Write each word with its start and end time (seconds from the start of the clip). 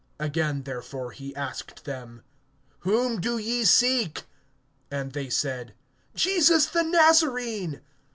(7)Again 0.19 0.63
therefore 0.65 1.11
he 1.11 1.35
asked 1.35 1.85
them: 1.85 2.23
Whom 2.79 3.21
do 3.21 3.37
ye 3.37 3.63
seek? 3.65 4.23
And 4.89 5.11
they 5.13 5.29
said: 5.29 5.75
Jesus 6.15 6.65
the 6.65 6.81
Nazarene. 6.81 7.81